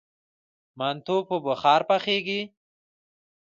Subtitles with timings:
[0.77, 2.41] منتو په بخار پخیږي؟